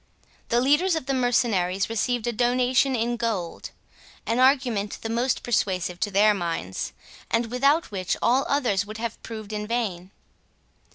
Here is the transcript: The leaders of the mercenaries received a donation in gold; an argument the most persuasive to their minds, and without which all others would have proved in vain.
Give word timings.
The 0.49 0.59
leaders 0.59 0.95
of 0.95 1.05
the 1.05 1.13
mercenaries 1.13 1.87
received 1.87 2.25
a 2.25 2.31
donation 2.31 2.95
in 2.95 3.17
gold; 3.17 3.69
an 4.25 4.39
argument 4.39 4.97
the 5.03 5.11
most 5.11 5.43
persuasive 5.43 5.99
to 5.99 6.09
their 6.09 6.33
minds, 6.33 6.91
and 7.29 7.51
without 7.51 7.91
which 7.91 8.17
all 8.19 8.43
others 8.49 8.83
would 8.83 8.97
have 8.97 9.21
proved 9.21 9.53
in 9.53 9.67
vain. 9.67 10.09